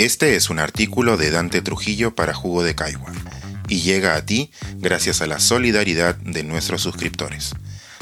Este 0.00 0.34
es 0.34 0.48
un 0.48 0.58
artículo 0.60 1.18
de 1.18 1.30
Dante 1.30 1.60
Trujillo 1.60 2.14
para 2.14 2.32
Jugo 2.32 2.62
de 2.62 2.74
Caigua 2.74 3.12
y 3.68 3.82
llega 3.82 4.16
a 4.16 4.24
ti 4.24 4.50
gracias 4.76 5.20
a 5.20 5.26
la 5.26 5.38
solidaridad 5.38 6.16
de 6.16 6.42
nuestros 6.42 6.80
suscriptores. 6.80 7.54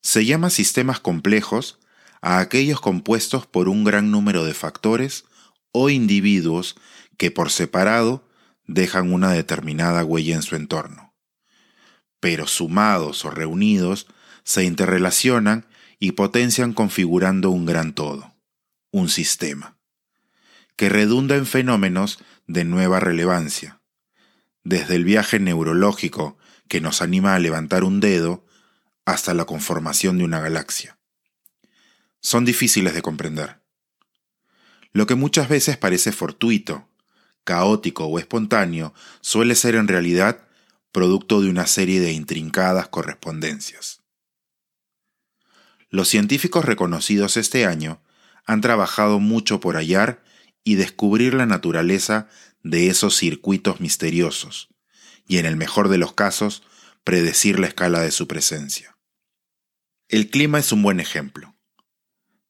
Se 0.01 0.27
llama 0.27 0.51
sistemas 0.51 0.99
complejos 0.99 1.79
a 2.21 2.41
aquellos 2.41 2.81
compuestos 2.81 3.47
por 3.47 3.69
un 3.69 3.85
gran 3.85 4.11
número 4.11 4.45
de 4.45 4.55
factores 4.55 5.25
o 5.71 5.91
individuos 5.91 6.77
que 7.17 7.31
por 7.31 7.51
separado 7.51 8.29
dejan 8.67 9.13
una 9.13 9.33
determinada 9.33 10.05
huella 10.05 10.35
en 10.35 10.43
su 10.43 10.57
entorno. 10.57 11.15
Pero 12.21 12.47
sumados 12.47 13.25
o 13.25 13.31
reunidos, 13.31 14.09
se 14.45 14.65
interrelacionan 14.65 15.67
y 16.01 16.13
potencian 16.13 16.73
configurando 16.73 17.51
un 17.51 17.65
gran 17.65 17.93
todo, 17.93 18.35
un 18.91 19.09
sistema, 19.09 19.79
que 20.77 20.89
redunda 20.89 21.37
en 21.37 21.47
fenómenos 21.47 22.19
de 22.47 22.65
nueva 22.65 23.01
relevancia, 23.01 23.81
desde 24.65 24.97
el 24.97 25.05
viaje 25.05 25.39
neurológico 25.39 26.39
que 26.69 26.81
nos 26.81 27.03
anima 27.03 27.35
a 27.35 27.39
levantar 27.39 27.85
un 27.85 28.01
dedo 28.01 28.47
hasta 29.05 29.35
la 29.35 29.45
conformación 29.45 30.19
de 30.19 30.25
una 30.25 30.41
galaxia. 30.41 30.99
Son 32.21 32.45
difíciles 32.45 32.95
de 32.95 33.03
comprender. 33.03 33.61
Lo 34.93 35.07
que 35.07 35.15
muchas 35.15 35.49
veces 35.49 35.77
parece 35.77 36.13
fortuito, 36.13 36.89
caótico 37.45 38.07
o 38.07 38.19
espontáneo 38.19 38.95
suele 39.21 39.55
ser 39.55 39.75
en 39.75 39.89
realidad 39.89 40.47
producto 40.93 41.41
de 41.41 41.49
una 41.49 41.67
serie 41.67 42.01
de 42.01 42.13
intrincadas 42.13 42.89
correspondencias. 42.89 44.03
Los 45.91 46.09
científicos 46.09 46.65
reconocidos 46.65 47.37
este 47.37 47.67
año 47.67 48.01
han 48.47 48.61
trabajado 48.61 49.19
mucho 49.19 49.61
por 49.61 49.77
hallar 49.77 50.23
y 50.65 50.77
descubrir 50.77 51.35
la 51.35 51.47
naturaleza 51.47 52.29
de 52.63 52.89
esos 52.89 53.17
circuitos 53.17 53.81
misteriosos, 53.81 54.69
y 55.27 55.39
en 55.39 55.47
el 55.47 55.57
mejor 55.57 55.89
de 55.89 55.99
los 55.99 56.13
casos, 56.13 56.63
predecir 57.05 57.59
la 57.59 57.67
escala 57.67 58.01
de 58.01 58.11
su 58.11 58.29
presencia. 58.29 58.97
El 60.09 60.31
clima 60.31 60.59
es 60.59 60.73
un 60.73 60.83
buen 60.83 61.01
ejemplo. 61.01 61.57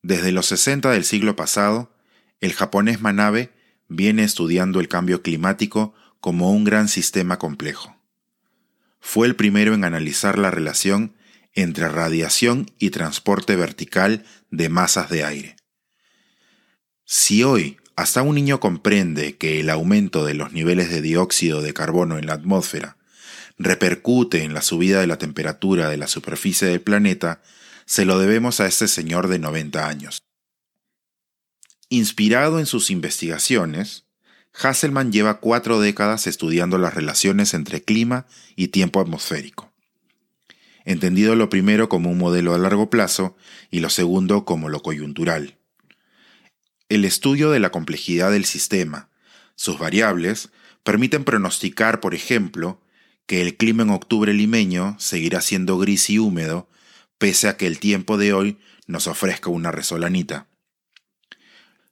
Desde 0.03 0.33
los 0.33 0.47
60 0.47 0.91
del 0.91 1.05
siglo 1.05 1.37
pasado, 1.37 1.95
el 2.41 2.53
japonés 2.53 3.01
Manabe 3.01 3.53
viene 3.89 4.25
estudiando 4.25 4.81
el 4.81 4.89
cambio 4.89 5.23
climático 5.23 5.95
como 6.21 6.53
un 6.53 6.65
gran 6.65 6.89
sistema 6.89 7.39
complejo. 7.39 7.97
Fue 9.01 9.27
el 9.27 9.37
primero 9.37 9.75
en 9.75 9.85
analizar 9.85 10.39
la 10.39 10.51
relación 10.51 11.15
entre 11.55 11.89
radiación 11.89 12.71
y 12.79 12.91
transporte 12.91 13.57
vertical 13.57 14.25
de 14.51 14.69
masas 14.69 15.11
de 15.11 15.25
aire. 15.25 15.57
Si 17.05 17.43
hoy 17.43 17.79
hasta 17.97 18.23
un 18.23 18.35
niño 18.35 18.61
comprende 18.61 19.37
que 19.37 19.61
el 19.61 19.71
aumento 19.71 20.25
de 20.25 20.35
los 20.35 20.53
niveles 20.53 20.91
de 20.91 21.03
dióxido 21.03 21.61
de 21.61 21.75
carbono 21.75 22.19
en 22.19 22.27
la 22.27 22.35
atmósfera 22.35 22.97
repercute 23.59 24.43
en 24.43 24.55
la 24.55 24.63
subida 24.63 25.01
de 25.01 25.07
la 25.07 25.19
temperatura 25.19 25.89
de 25.89 25.97
la 25.97 26.09
superficie 26.09 26.69
del 26.69 26.81
planeta, 26.81 27.43
se 27.85 28.05
lo 28.05 28.19
debemos 28.19 28.61
a 28.61 28.67
este 28.67 28.89
señor 28.89 29.29
de 29.29 29.39
90 29.39 29.87
años. 29.87 30.23
Inspirado 31.89 32.59
en 32.59 32.67
sus 32.67 32.91
investigaciones, 32.91 34.07
Hasselmann 34.55 35.13
lleva 35.13 35.41
cuatro 35.41 35.81
décadas 35.81 36.27
estudiando 36.27 36.79
las 36.79 36.95
relaciones 36.95 37.55
entre 37.55 37.83
clima 37.83 38.27
y 38.57 38.69
tiempo 38.69 39.01
atmosférico. 39.01 39.73
Entendido 40.85 41.37
lo 41.37 41.49
primero 41.49 41.89
como 41.89 42.11
un 42.11 42.19
modelo 42.19 42.55
a 42.55 42.59
largo 42.59 42.91
plazo 42.91 43.37
y 43.71 43.81
lo 43.81 43.89
segundo 43.89 44.45
como 44.45 44.69
lo 44.69 44.83
coyuntural. 44.83 45.59
El 46.93 47.07
estudio 47.07 47.51
de 47.51 47.59
la 47.59 47.71
complejidad 47.71 48.31
del 48.33 48.45
sistema, 48.45 49.09
sus 49.55 49.79
variables, 49.79 50.51
permiten 50.83 51.25
pronosticar, 51.25 52.01
por 52.01 52.15
ejemplo, 52.15 52.83
que 53.25 53.41
el 53.41 53.57
clima 53.57 53.83
en 53.83 53.89
octubre 53.89 54.35
limeño 54.35 54.95
seguirá 54.99 55.41
siendo 55.41 55.79
gris 55.79 56.11
y 56.11 56.19
húmedo, 56.19 56.69
pese 57.17 57.49
a 57.49 57.57
que 57.57 57.67
el 57.67 57.79
tiempo 57.79 58.19
de 58.19 58.35
hoy 58.35 58.59
nos 58.87 59.07
ofrezca 59.07 59.49
una 59.49 59.73
resolanita. 59.73 60.49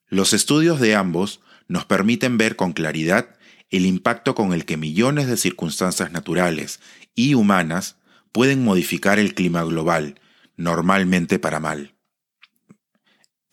Los 0.06 0.34
estudios 0.34 0.80
de 0.80 0.94
ambos 0.94 1.40
nos 1.66 1.86
permiten 1.86 2.36
ver 2.36 2.54
con 2.54 2.74
claridad 2.74 3.38
el 3.70 3.86
impacto 3.86 4.34
con 4.34 4.52
el 4.52 4.66
que 4.66 4.76
millones 4.76 5.28
de 5.28 5.38
circunstancias 5.38 6.12
naturales 6.12 6.78
y 7.14 7.32
humanas 7.32 7.96
pueden 8.32 8.62
modificar 8.62 9.18
el 9.18 9.32
clima 9.32 9.62
global, 9.64 10.20
normalmente 10.58 11.38
para 11.38 11.58
mal. 11.58 11.94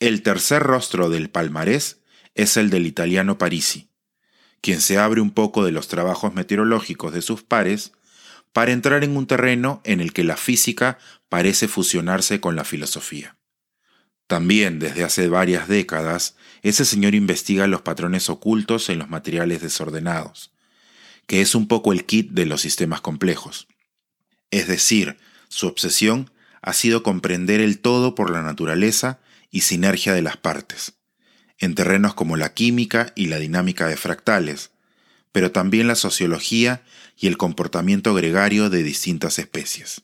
El 0.00 0.22
tercer 0.22 0.62
rostro 0.62 1.10
del 1.10 1.28
palmarés 1.28 2.00
es 2.36 2.56
el 2.56 2.70
del 2.70 2.86
italiano 2.86 3.36
Parisi, 3.36 3.90
quien 4.60 4.80
se 4.80 4.96
abre 4.96 5.20
un 5.20 5.32
poco 5.32 5.64
de 5.64 5.72
los 5.72 5.88
trabajos 5.88 6.34
meteorológicos 6.34 7.12
de 7.12 7.20
sus 7.20 7.42
pares 7.42 7.92
para 8.52 8.70
entrar 8.70 9.02
en 9.02 9.16
un 9.16 9.26
terreno 9.26 9.80
en 9.84 10.00
el 10.00 10.12
que 10.12 10.22
la 10.22 10.36
física 10.36 10.98
parece 11.28 11.66
fusionarse 11.66 12.40
con 12.40 12.54
la 12.54 12.64
filosofía. 12.64 13.36
También 14.28 14.78
desde 14.78 15.02
hace 15.02 15.28
varias 15.28 15.66
décadas, 15.66 16.36
ese 16.62 16.84
señor 16.84 17.16
investiga 17.16 17.66
los 17.66 17.82
patrones 17.82 18.30
ocultos 18.30 18.90
en 18.90 19.00
los 19.00 19.08
materiales 19.08 19.62
desordenados, 19.62 20.52
que 21.26 21.40
es 21.40 21.56
un 21.56 21.66
poco 21.66 21.92
el 21.92 22.04
kit 22.04 22.30
de 22.30 22.46
los 22.46 22.60
sistemas 22.60 23.00
complejos. 23.00 23.66
Es 24.52 24.68
decir, 24.68 25.16
su 25.48 25.66
obsesión 25.66 26.30
ha 26.62 26.72
sido 26.72 27.02
comprender 27.02 27.60
el 27.60 27.80
todo 27.80 28.14
por 28.14 28.30
la 28.30 28.42
naturaleza 28.42 29.18
y 29.50 29.62
sinergia 29.62 30.12
de 30.12 30.22
las 30.22 30.36
partes, 30.36 30.94
en 31.58 31.74
terrenos 31.74 32.14
como 32.14 32.36
la 32.36 32.54
química 32.54 33.12
y 33.16 33.26
la 33.26 33.38
dinámica 33.38 33.86
de 33.86 33.96
fractales, 33.96 34.70
pero 35.32 35.52
también 35.52 35.86
la 35.86 35.94
sociología 35.94 36.82
y 37.16 37.26
el 37.26 37.36
comportamiento 37.36 38.14
gregario 38.14 38.70
de 38.70 38.82
distintas 38.82 39.38
especies. 39.38 40.02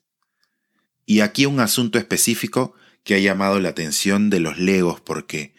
Y 1.06 1.20
aquí 1.20 1.46
un 1.46 1.60
asunto 1.60 1.98
específico 1.98 2.74
que 3.02 3.14
ha 3.14 3.18
llamado 3.18 3.60
la 3.60 3.68
atención 3.70 4.30
de 4.30 4.40
los 4.40 4.58
legos 4.58 5.00
porque, 5.00 5.54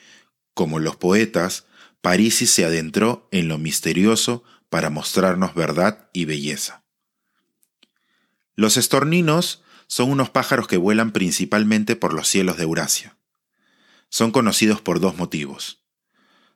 como 0.53 0.79
los 0.79 0.95
poetas, 0.95 1.65
Parisi 2.01 2.47
se 2.47 2.65
adentró 2.65 3.27
en 3.31 3.47
lo 3.47 3.57
misterioso 3.57 4.43
para 4.69 4.89
mostrarnos 4.89 5.53
verdad 5.53 6.09
y 6.13 6.25
belleza. 6.25 6.83
Los 8.55 8.77
estorninos 8.77 9.63
son 9.87 10.09
unos 10.09 10.29
pájaros 10.31 10.67
que 10.67 10.77
vuelan 10.77 11.11
principalmente 11.11 11.95
por 11.95 12.13
los 12.13 12.27
cielos 12.27 12.57
de 12.57 12.63
Eurasia 12.63 13.15
son 14.15 14.31
conocidos 14.31 14.79
por 14.79 15.01
dos 15.01 15.17
motivos. 15.17 15.83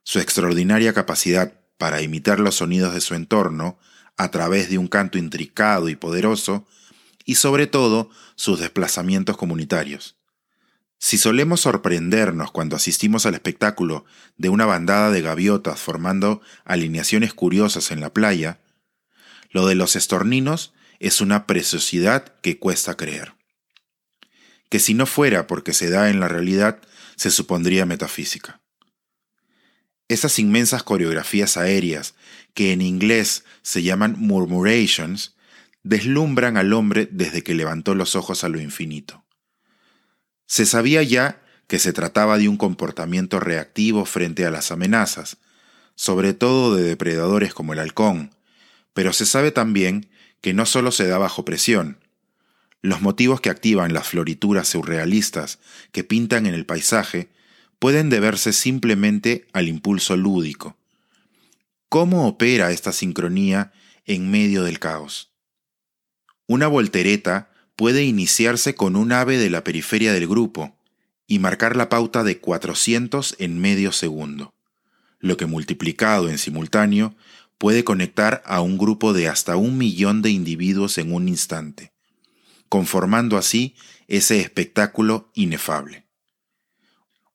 Su 0.03 0.19
extraordinaria 0.19 0.93
capacidad 0.93 1.59
para 1.77 2.01
imitar 2.01 2.39
los 2.39 2.55
sonidos 2.55 2.93
de 2.93 3.01
su 3.01 3.15
entorno 3.15 3.77
a 4.15 4.31
través 4.31 4.69
de 4.69 4.77
un 4.77 4.87
canto 4.87 5.17
intricado 5.17 5.89
y 5.89 5.97
poderoso, 5.97 6.65
y 7.25 7.35
sobre 7.35 7.67
todo 7.67 8.11
sus 8.35 8.61
desplazamientos 8.61 9.35
comunitarios. 9.35 10.15
Si 10.99 11.17
solemos 11.17 11.59
sorprendernos 11.59 12.49
cuando 12.51 12.77
asistimos 12.77 13.25
al 13.25 13.33
espectáculo 13.33 14.05
de 14.37 14.47
una 14.47 14.65
bandada 14.65 15.11
de 15.11 15.21
gaviotas 15.21 15.81
formando 15.81 16.39
alineaciones 16.63 17.33
curiosas 17.33 17.91
en 17.91 17.99
la 17.99 18.13
playa, 18.13 18.61
lo 19.49 19.67
de 19.67 19.75
los 19.75 19.97
estorninos 19.97 20.73
es 20.99 21.19
una 21.19 21.45
preciosidad 21.45 22.39
que 22.39 22.57
cuesta 22.57 22.95
creer. 22.95 23.33
Que 24.69 24.79
si 24.79 24.93
no 24.93 25.05
fuera 25.05 25.45
porque 25.45 25.73
se 25.73 25.89
da 25.89 26.09
en 26.09 26.21
la 26.21 26.29
realidad, 26.29 26.79
se 27.19 27.31
supondría 27.31 27.85
metafísica. 27.85 28.61
Esas 30.07 30.39
inmensas 30.39 30.83
coreografías 30.83 31.57
aéreas, 31.57 32.15
que 32.53 32.71
en 32.71 32.81
inglés 32.81 33.43
se 33.61 33.83
llaman 33.83 34.15
murmurations, 34.17 35.35
deslumbran 35.83 36.55
al 36.55 36.71
hombre 36.71 37.09
desde 37.11 37.43
que 37.43 37.55
levantó 37.55 37.93
los 37.93 38.15
ojos 38.15 38.45
a 38.45 38.49
lo 38.49 38.61
infinito. 38.61 39.25
Se 40.45 40.65
sabía 40.65 41.03
ya 41.03 41.43
que 41.67 41.77
se 41.77 41.91
trataba 41.91 42.37
de 42.37 42.47
un 42.47 42.55
comportamiento 42.55 43.41
reactivo 43.41 44.05
frente 44.05 44.45
a 44.45 44.49
las 44.49 44.71
amenazas, 44.71 45.39
sobre 45.95 46.33
todo 46.33 46.73
de 46.73 46.83
depredadores 46.83 47.53
como 47.53 47.73
el 47.73 47.79
halcón, 47.79 48.33
pero 48.93 49.11
se 49.11 49.25
sabe 49.25 49.51
también 49.51 50.09
que 50.39 50.53
no 50.53 50.65
solo 50.65 50.93
se 50.93 51.05
da 51.05 51.17
bajo 51.17 51.43
presión. 51.43 51.99
Los 52.81 53.01
motivos 53.01 53.41
que 53.41 53.49
activan 53.49 53.93
las 53.93 54.07
florituras 54.07 54.67
surrealistas 54.69 55.59
que 55.91 56.03
pintan 56.03 56.45
en 56.45 56.53
el 56.53 56.65
paisaje 56.65 57.29
pueden 57.77 58.09
deberse 58.09 58.53
simplemente 58.53 59.47
al 59.53 59.67
impulso 59.67 60.15
lúdico. 60.15 60.77
¿Cómo 61.89 62.27
opera 62.27 62.71
esta 62.71 62.91
sincronía 62.91 63.71
en 64.05 64.29
medio 64.29 64.63
del 64.63 64.79
caos? 64.79 65.31
Una 66.47 66.67
voltereta 66.67 67.51
puede 67.75 68.03
iniciarse 68.03 68.75
con 68.75 68.95
un 68.95 69.11
ave 69.11 69.37
de 69.37 69.49
la 69.49 69.63
periferia 69.63 70.13
del 70.13 70.27
grupo 70.27 70.77
y 71.27 71.39
marcar 71.39 71.75
la 71.75 71.89
pauta 71.89 72.23
de 72.23 72.39
400 72.39 73.35
en 73.39 73.59
medio 73.59 73.91
segundo, 73.91 74.53
lo 75.19 75.37
que 75.37 75.45
multiplicado 75.45 76.29
en 76.29 76.37
simultáneo 76.37 77.15
puede 77.57 77.83
conectar 77.83 78.41
a 78.45 78.61
un 78.61 78.77
grupo 78.77 79.13
de 79.13 79.27
hasta 79.27 79.55
un 79.55 79.77
millón 79.77 80.21
de 80.21 80.31
individuos 80.31 80.97
en 80.97 81.13
un 81.13 81.27
instante, 81.27 81.93
conformando 82.69 83.37
así 83.37 83.75
ese 84.07 84.39
espectáculo 84.39 85.31
inefable 85.33 86.09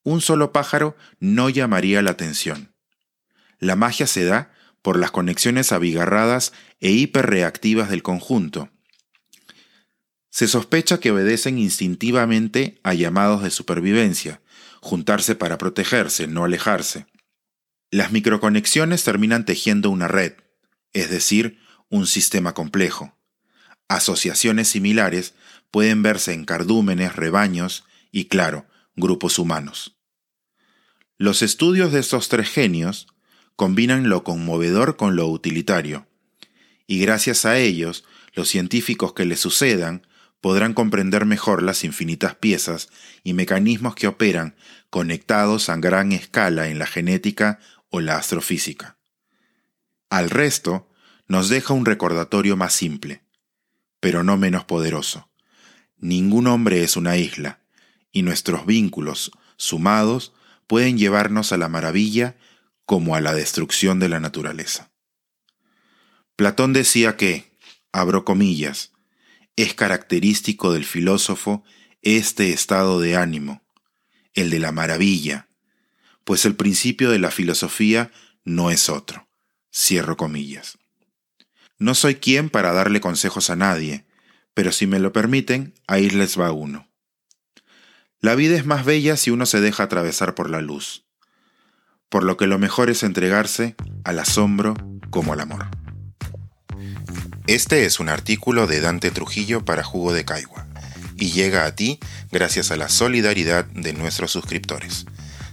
un 0.05 0.21
solo 0.21 0.53
pájaro 0.53 0.97
no 1.19 1.49
llamaría 1.49 2.03
la 2.03 2.13
atención. 2.13 2.75
La 3.59 3.75
magia 3.75 4.07
se 4.07 4.25
da 4.25 4.53
por 4.83 4.99
las 4.99 5.11
conexiones 5.11 5.73
abigarradas 5.73 6.53
e 6.81 6.91
hiperreactivas 6.91 7.89
del 7.89 8.03
conjunto. 8.03 8.69
Se 10.31 10.47
sospecha 10.47 11.01
que 11.01 11.11
obedecen 11.11 11.59
instintivamente 11.59 12.81
a 12.83 12.93
llamados 12.93 13.43
de 13.43 13.51
supervivencia, 13.51 14.43
juntarse 14.81 15.35
para 15.35 15.57
protegerse, 15.57 16.27
no 16.27 16.45
alejarse. 16.45 17.07
Las 17.91 18.13
microconexiones 18.13 19.05
terminan 19.05 19.47
tejiendo 19.47 19.89
una 19.89 20.09
red, 20.09 20.35
es 20.93 21.09
decir, 21.09 21.61
un 21.89 22.07
sistema 22.07 22.53
complejo. 22.53 23.14
Asociaciones 23.89 24.69
similares 24.69 25.35
pueden 25.71 26.03
verse 26.03 26.33
en 26.33 26.45
cardúmenes, 26.45 27.17
rebaños 27.17 27.85
y, 28.11 28.27
claro, 28.27 28.67
grupos 28.97 29.39
humanos. 29.39 29.97
Los 31.19 31.43
estudios 31.43 31.93
de 31.93 32.01
estos 32.01 32.29
tres 32.29 32.49
genios 32.49 33.07
combinan 33.57 34.09
lo 34.09 34.25
conmovedor 34.25 34.97
con 34.97 35.17
lo 35.17 35.29
utilitario, 35.29 36.07
y 36.87 36.99
gracias 36.99 37.45
a 37.45 37.59
ellos, 37.59 38.05
los 38.35 38.49
científicos 38.49 39.15
que 39.15 39.25
les 39.25 39.41
sucedan 39.41 40.07
podrán 40.41 40.75
comprender 40.75 41.25
mejor 41.25 41.63
las 41.63 41.85
infinitas 41.85 42.35
piezas 42.35 42.91
y 43.23 43.33
mecanismos 43.33 43.95
que 43.95 44.07
operan 44.07 44.57
conectados 44.91 45.71
a 45.71 45.77
gran 45.77 46.13
escala 46.13 46.69
en 46.69 46.79
la 46.79 46.87
genética 46.87 47.61
o 47.89 48.01
la 48.01 48.17
astrofísica. 48.17 48.99
Al 50.11 50.29
resto, 50.29 50.91
nos 51.27 51.49
deja 51.49 51.73
un 51.73 51.87
recordatorio 51.87 52.57
más 52.57 52.75
simple, 52.75 53.24
pero 54.05 54.23
no 54.23 54.37
menos 54.37 54.67
poderoso. 54.67 55.31
Ningún 55.97 56.47
hombre 56.47 56.85
es 56.85 56.99
una 56.99 57.17
isla, 57.17 57.61
y 58.13 58.21
nuestros 58.21 58.67
vínculos, 58.67 59.31
sumados, 59.57 60.35
pueden 60.67 60.99
llevarnos 60.99 61.53
a 61.53 61.57
la 61.57 61.71
maravilla 61.71 62.37
como 62.85 63.17
a 63.17 63.23
la 63.23 63.33
destrucción 63.33 64.01
de 64.01 64.11
la 64.11 64.21
naturaleza. 64.21 64.93
Platón 66.37 66.75
decía 66.75 67.17
que, 67.17 67.57
abro 67.93 68.27
comillas, 68.27 68.93
es 69.57 69.73
característico 69.73 70.75
del 70.75 70.85
filósofo 70.85 71.65
este 72.03 72.53
estado 72.53 73.01
de 73.01 73.17
ánimo, 73.17 73.63
el 74.35 74.51
de 74.51 74.59
la 74.59 74.71
maravilla, 74.71 75.49
pues 76.25 76.45
el 76.45 76.57
principio 76.57 77.09
de 77.09 77.21
la 77.21 77.31
filosofía 77.31 78.13
no 78.45 78.71
es 78.71 78.91
otro. 78.91 79.31
Cierro 79.75 80.19
comillas. 80.19 80.77
No 81.79 81.95
soy 81.95 82.17
quien 82.17 82.51
para 82.51 82.73
darle 82.73 83.01
consejos 83.01 83.51
a 83.51 83.57
nadie, 83.57 84.05
pero 84.55 84.73
si 84.73 84.87
me 84.87 85.01
lo 85.01 85.13
permiten, 85.13 85.75
ahí 85.87 86.11
les 86.11 86.39
va 86.39 86.53
uno. 86.53 86.89
La 88.21 88.35
vida 88.35 88.57
es 88.57 88.65
más 88.65 88.85
bella 88.85 89.17
si 89.17 89.31
uno 89.31 89.45
se 89.45 89.61
deja 89.61 89.83
atravesar 89.83 90.35
por 90.35 90.49
la 90.49 90.61
luz, 90.61 91.05
por 92.09 92.23
lo 92.23 92.37
que 92.37 92.47
lo 92.47 92.59
mejor 92.59 92.89
es 92.91 93.03
entregarse 93.03 93.75
al 94.05 94.19
asombro 94.19 94.75
como 95.11 95.33
al 95.33 95.41
amor. 95.41 95.67
Este 97.47 97.85
es 97.85 98.01
un 98.01 98.09
artículo 98.09 98.67
de 98.67 98.81
Dante 98.81 99.11
Trujillo 99.11 99.65
para 99.65 99.85
Jugo 99.85 100.15
de 100.15 100.25
Caigua 100.25 100.67
y 101.17 101.33
llega 101.33 101.67
a 101.67 101.75
ti 101.75 101.99
gracias 102.31 102.71
a 102.71 102.77
la 102.77 102.89
solidaridad 102.89 103.67
de 103.67 103.93
nuestros 103.93 104.33
suscriptores. 104.33 105.07